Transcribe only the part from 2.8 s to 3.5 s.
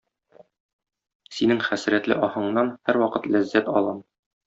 һәрвакыт